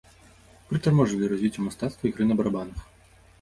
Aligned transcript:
Прытарможвалі 0.71 1.29
развіццё 1.33 1.67
мастацтва 1.67 2.03
ігры 2.11 2.23
на 2.31 2.39
барабанах. 2.41 2.81